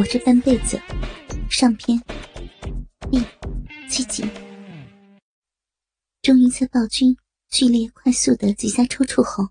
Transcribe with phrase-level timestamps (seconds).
[0.00, 0.80] 我这半辈子，
[1.50, 2.02] 上篇
[3.10, 3.22] 第
[3.86, 4.24] 七集，
[6.22, 7.14] 终于在暴君
[7.50, 9.50] 剧烈、快速的几下抽搐后，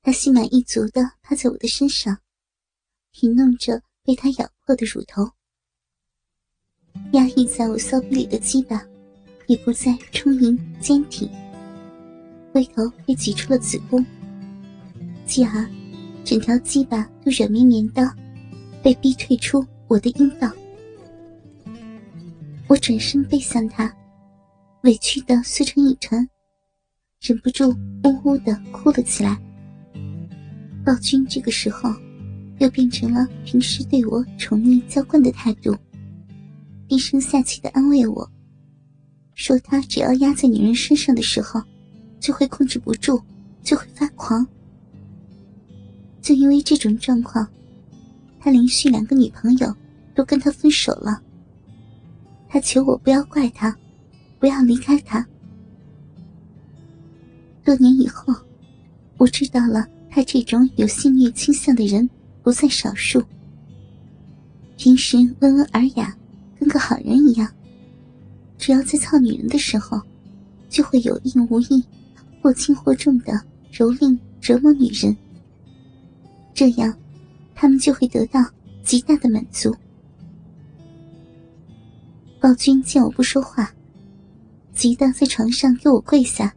[0.00, 2.16] 他心满意足的趴在我的身上，
[3.10, 5.28] 品弄着被他咬破的乳头，
[7.10, 8.80] 压抑在我骚逼里的鸡巴
[9.48, 11.28] 也不再充盈坚挺，
[12.52, 14.06] 龟头被挤出了子宫，
[15.26, 15.68] 继而
[16.24, 18.21] 整条鸡巴都软绵绵的。
[18.82, 20.50] 被逼退出我的阴道，
[22.66, 23.94] 我转身背向他，
[24.82, 26.28] 委屈的缩成一团，
[27.20, 27.70] 忍不住
[28.02, 29.40] 呜呜的哭了起来。
[30.84, 31.94] 暴君这个时候
[32.58, 35.76] 又变成了平时对我宠溺娇惯的态度，
[36.88, 38.28] 低声下气的安慰我，
[39.34, 41.62] 说他只要压在女人身上的时候，
[42.18, 43.22] 就会控制不住，
[43.62, 44.44] 就会发狂。
[46.20, 47.48] 就因为这种状况。
[48.42, 49.72] 他连续两个女朋友
[50.16, 51.22] 都跟他分手了。
[52.48, 53.74] 他求我不要怪他，
[54.40, 55.24] 不要离开他。
[57.64, 58.34] 多年以后，
[59.16, 62.10] 我知道了他这种有性虐倾向的人
[62.42, 63.22] 不在少数。
[64.76, 66.12] 平时温文尔雅，
[66.58, 67.48] 跟个好人一样，
[68.58, 70.02] 只要在操女人的时候，
[70.68, 71.84] 就会有意无意、
[72.42, 73.32] 或轻或重的
[73.72, 75.16] 蹂躏折磨女人。
[76.52, 76.92] 这样。
[77.62, 78.40] 他们就会得到
[78.82, 79.72] 极大的满足。
[82.40, 83.72] 暴君见我不说话，
[84.74, 86.52] 急得在床上给我跪下，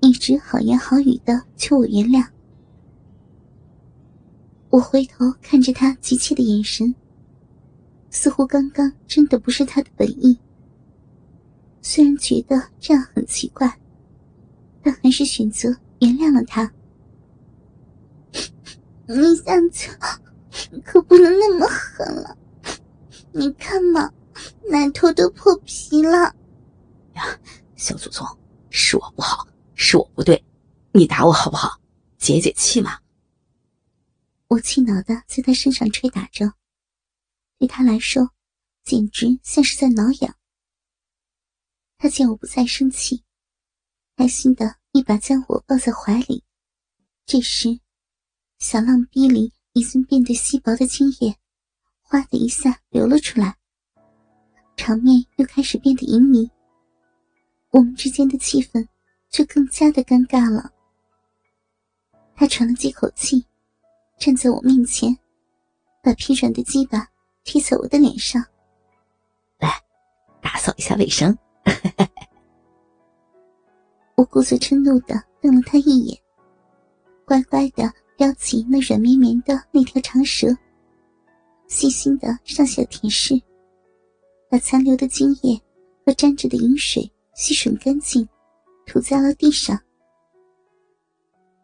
[0.00, 2.26] 一直好言好语的求我原谅。
[4.70, 6.94] 我回头看着他急切的眼神，
[8.08, 10.38] 似乎刚刚真的不是他的本意。
[11.82, 13.78] 虽然觉得这样很奇怪，
[14.82, 16.72] 但还是选择原谅了他。
[19.12, 19.90] 你下次
[20.84, 22.38] 可不能那么狠了，
[23.32, 24.12] 你看嘛，
[24.70, 26.32] 奶头都破皮了。
[27.14, 27.40] 呀，
[27.74, 28.24] 小祖宗，
[28.70, 30.44] 是我不好，是我不对，
[30.92, 31.80] 你打我好不好？
[32.18, 33.00] 解解气嘛。
[34.46, 36.52] 我气恼的在他身上捶打着，
[37.58, 38.30] 对他来说，
[38.84, 40.36] 简直像是在挠痒。
[41.98, 43.24] 他见我不再生气，
[44.16, 46.44] 开心的一把将我抱在怀里。
[47.26, 47.80] 这时。
[48.60, 51.34] 小浪逼里已经变得稀薄的青液，
[52.02, 53.56] 哗的一下流了出来。
[54.76, 56.48] 场面又开始变得淫靡，
[57.70, 58.86] 我们之间的气氛
[59.30, 60.70] 就更加的尴尬了。
[62.36, 63.42] 他喘了几口气，
[64.18, 65.16] 站在我面前，
[66.02, 67.08] 把疲软的鸡巴
[67.44, 68.44] 贴在我的脸上，
[69.58, 69.70] 来
[70.42, 71.36] 打扫一下卫生。
[74.16, 76.22] 我故作嗔怒的瞪了他一眼，
[77.24, 77.90] 乖乖的。
[78.20, 80.54] 叼起那软绵绵的那条长蛇，
[81.68, 83.42] 细心的上下舔舐，
[84.50, 85.58] 把残留的精液
[86.04, 88.28] 和沾着的饮水吸吮干净，
[88.84, 89.80] 吐在了地上。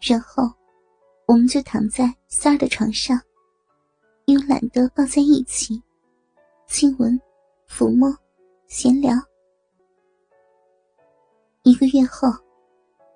[0.00, 0.44] 然后，
[1.26, 3.20] 我们就躺在三儿的床上，
[4.26, 5.82] 慵懒的抱在一起，
[6.68, 7.20] 亲吻、
[7.68, 8.16] 抚摸、
[8.68, 9.12] 闲聊。
[11.64, 12.28] 一个月后，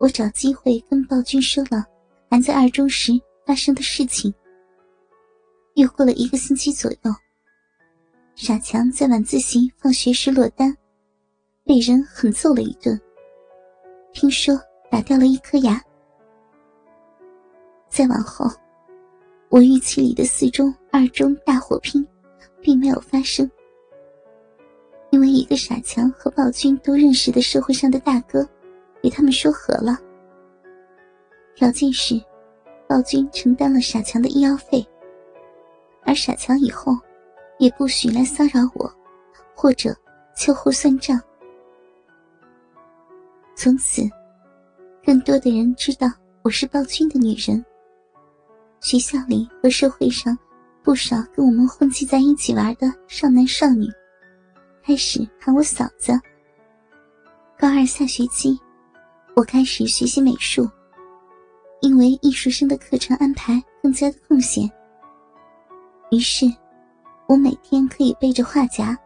[0.00, 1.86] 我找机会跟暴君说了。
[2.30, 3.12] 还在二中时
[3.44, 4.32] 发生的事情。
[5.74, 7.12] 又过了一个星期左右，
[8.36, 10.72] 傻强在晚自习放学时落单，
[11.64, 12.98] 被人狠揍了一顿。
[14.12, 14.56] 听说
[14.88, 15.82] 打掉了一颗牙。
[17.88, 18.48] 再往后，
[19.48, 22.06] 我预期里的四中、二中大火拼，
[22.60, 23.50] 并没有发生，
[25.10, 28.48] 因为一个傻强和暴君都认识的社会上的大哥，
[29.02, 29.98] 给他们说和了。
[31.54, 32.20] 条件是，
[32.88, 34.86] 暴君承担了傻强的医药费，
[36.04, 36.96] 而傻强以后
[37.58, 38.90] 也不许来骚扰我，
[39.54, 39.94] 或者
[40.34, 41.20] 秋后算账。
[43.54, 44.02] 从此，
[45.04, 46.10] 更多的人知道
[46.42, 47.62] 我是暴君的女人。
[48.80, 50.36] 学校里和社会上，
[50.82, 53.86] 不少跟我们混迹在一起玩的少男少女，
[54.82, 56.18] 开始喊我嫂子。
[57.58, 58.58] 高二下学期，
[59.36, 60.66] 我开始学习美术。
[61.80, 64.70] 因为艺术生的课程安排更加的空闲，
[66.10, 66.44] 于是，
[67.26, 68.96] 我每天可以背着画夹，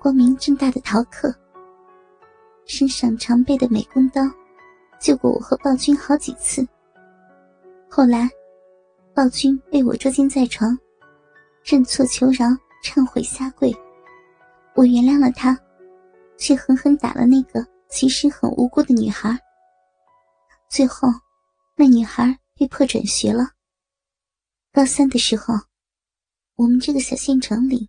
[0.00, 1.34] 光明正大的逃课。
[2.64, 4.22] 身上常备的美工刀，
[4.98, 6.66] 救过我和暴君好几次。
[7.90, 8.30] 后来，
[9.14, 10.78] 暴君被我捉奸在床，
[11.62, 12.46] 认错求饶，
[12.82, 13.70] 忏悔下跪，
[14.74, 15.58] 我原谅了他，
[16.38, 19.38] 却狠狠打了那个其实很无辜的女孩。
[20.70, 21.08] 最后。
[21.76, 23.50] 那女孩被迫转学了。
[24.72, 25.54] 高三的时候，
[26.54, 27.88] 我们这个小县城里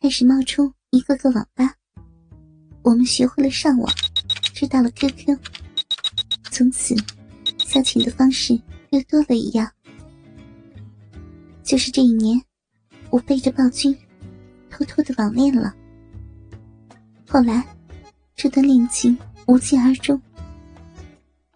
[0.00, 1.74] 开始冒出一个个网吧。
[2.82, 3.92] 我们学会了上网，
[4.54, 5.38] 知道了 QQ，
[6.50, 6.94] 从此
[7.58, 8.58] 消遣的方式
[8.90, 9.70] 又多了一样。
[11.62, 12.42] 就是这一年，
[13.10, 13.94] 我背着暴君
[14.70, 15.74] 偷偷的网恋了。
[17.28, 17.62] 后来，
[18.34, 20.18] 这段恋情无疾而终。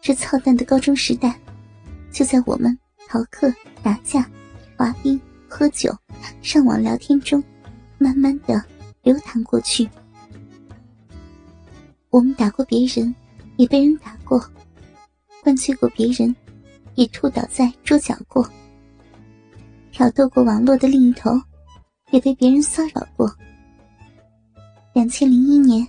[0.00, 1.38] 这操蛋的高中时代，
[2.12, 2.76] 就在我们
[3.08, 3.52] 逃课、
[3.82, 4.28] 打架、
[4.76, 5.96] 滑冰、喝酒、
[6.42, 7.42] 上网聊天中，
[7.98, 8.62] 慢慢的
[9.02, 9.88] 流淌过去。
[12.10, 13.14] 我们打过别人，
[13.56, 14.40] 也被人打过；
[15.42, 16.34] 灌醉过别人，
[16.96, 18.44] 也吐倒在桌角过；
[19.92, 21.30] 挑逗过网络的另一头，
[22.10, 23.32] 也被别人骚扰过。
[24.92, 25.86] 两千零一年，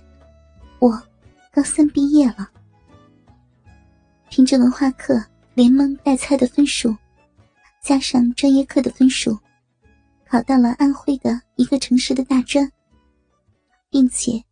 [0.78, 1.02] 我
[1.52, 2.48] 高三毕业了，
[4.30, 5.20] 凭着文化课
[5.54, 6.96] 连蒙带猜的分数，
[7.82, 9.38] 加上专业课的分数，
[10.26, 12.70] 考到了安徽的一个城市的大专，
[13.90, 14.42] 并且。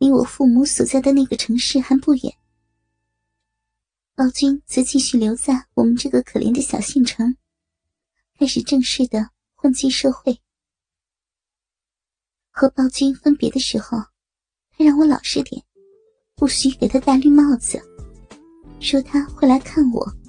[0.00, 2.34] 离我父母所在的那个城市还不远，
[4.14, 7.36] 暴君则继续留在我们这个可怜的小县城，
[8.38, 10.40] 开始正式的混迹社会。
[12.50, 13.98] 和暴君分别的时候，
[14.70, 15.62] 他让我老实点，
[16.34, 17.78] 不许给他戴绿帽子，
[18.80, 20.19] 说他会来看我。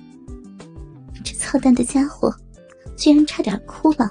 [1.51, 2.33] 这操蛋的家伙，
[2.95, 4.09] 居然差点哭了。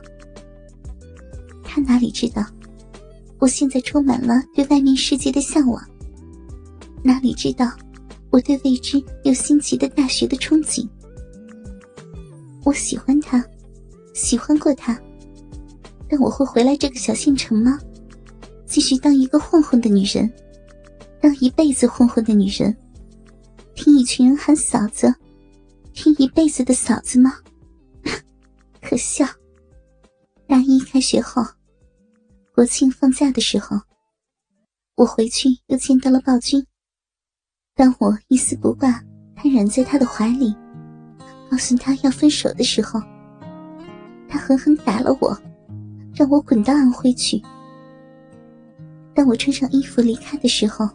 [1.64, 2.44] 他哪里知道？
[3.38, 5.82] 我现在充满了对外面世界的向往，
[7.02, 7.72] 哪里知道
[8.28, 10.86] 我对未知又新奇的大学的憧憬？
[12.62, 13.42] 我喜欢他，
[14.12, 15.00] 喜欢过他，
[16.10, 17.78] 但我会回来这个小县城吗？
[18.66, 20.30] 继续当一个混混的女人，
[21.22, 22.76] 当一辈子混混的女人，
[23.74, 25.14] 听一群人喊嫂子，
[25.92, 27.32] 听一辈子的嫂子吗？
[28.80, 29.26] 可笑！
[30.46, 31.42] 大一开学后。
[32.54, 33.80] 国庆放假的时候，
[34.96, 36.64] 我回去又见到了暴君。
[37.74, 39.02] 当我一丝不挂，
[39.34, 40.54] 瘫软在他的怀里，
[41.50, 43.00] 告诉他要分手的时候，
[44.28, 45.34] 他狠狠打了我，
[46.14, 47.40] 让我滚到安徽去。
[49.14, 50.88] 当我穿上衣服离开的时候，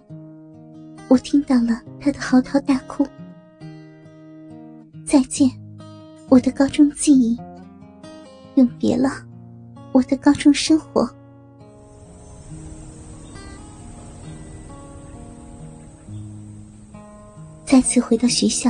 [1.08, 3.08] 我听到了他的嚎啕大哭。
[5.16, 5.50] 再见，
[6.28, 7.40] 我的高中记忆。
[8.56, 9.10] 永别了，
[9.94, 11.10] 我的高中生活。
[17.64, 18.70] 再次回到学校，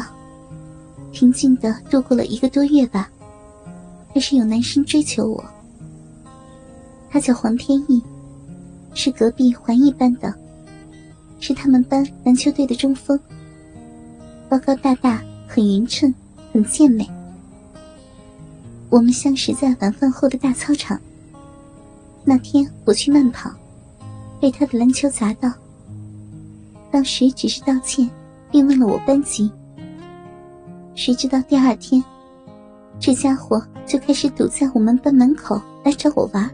[1.11, 3.09] 平静的度过了一个多月吧。
[4.13, 5.43] 还是有男生追求我。
[7.09, 8.03] 他叫黄天意，
[8.93, 10.31] 是隔壁环艺班的，
[11.39, 13.19] 是他们班篮球队的中锋。
[14.47, 16.13] 高高大大，很匀称，
[16.55, 17.05] 很健美。
[18.89, 20.97] 我们相识在晚饭后的大操场。
[22.23, 23.51] 那天我去慢跑，
[24.39, 25.51] 被他的篮球砸到。
[26.89, 28.09] 当时只是道歉。
[28.51, 29.51] 并问了我班级，
[30.93, 32.01] 谁知道第二天，
[33.01, 36.49] 这家伙就开始堵在我们班门口来找我玩。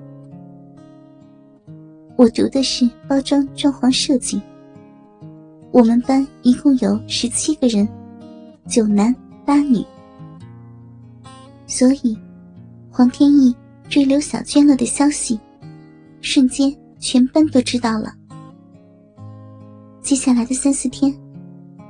[2.16, 4.42] 我读的是包装装潢设计。
[5.72, 7.88] 我们班一共有十七个人，
[8.68, 9.14] 九男
[9.46, 9.86] 八女，
[11.72, 12.18] 所以
[12.92, 13.56] 黄天意
[13.88, 15.40] 追刘小娟了的消息，
[16.20, 16.70] 瞬间
[17.00, 18.14] 全班都知道了。
[20.02, 21.18] 接下来的三四天。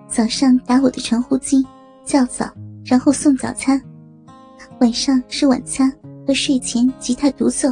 [0.08, 1.66] 早上打我的传呼机，
[2.06, 2.54] 叫早，
[2.86, 3.80] 然后送早餐；
[4.82, 5.92] 晚上是晚餐
[6.28, 7.68] 和睡前吉他独奏。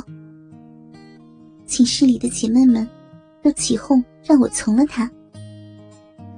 [1.68, 2.88] 寝室里的姐妹们
[3.44, 5.08] 都起哄让我从了他，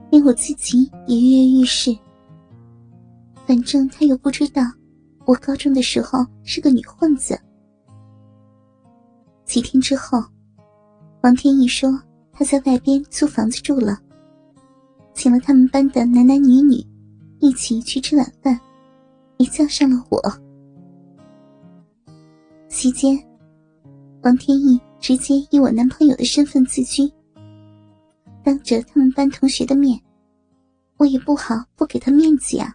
[0.09, 1.95] 连我自己也跃跃欲试。
[3.45, 4.63] 反正他又不知道，
[5.25, 7.39] 我高中的时候是个女混子。
[9.45, 10.23] 几天之后，
[11.21, 12.01] 王天意说
[12.31, 13.97] 他在外边租房子住了。
[15.13, 16.83] 请了他们班的男男女女
[17.39, 18.59] 一起去吃晚饭，
[19.37, 20.19] 也叫上了我。
[22.69, 23.21] 期间，
[24.23, 27.11] 王天意直接以我男朋友的身份自居，
[28.41, 30.01] 当着他们班同学的面，
[30.97, 32.73] 我也不好不给他面子呀。